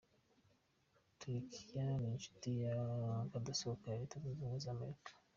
[1.19, 2.63] Turikiya ni inshuti y’
[3.23, 5.09] akadasohoka ya Leta zunze ubumwe z’ Amerika.